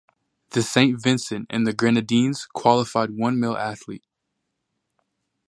The 0.49 0.63
Saint 0.63 0.99
Vincent 0.99 1.45
and 1.51 1.67
the 1.67 1.73
Grenadines 1.73 2.47
qualified 2.47 3.11
one 3.11 3.39
male 3.39 3.53
athlete. 3.55 4.03